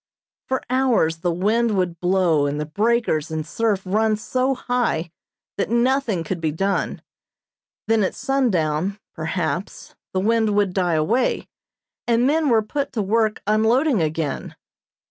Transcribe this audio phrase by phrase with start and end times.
[0.47, 5.11] For hours the wind would blow and the breakers and surf run so high
[5.57, 7.03] that nothing could be done;
[7.87, 11.47] then at sundown, perhaps, the wind would die away,
[12.07, 14.55] and men were put to work unloading again.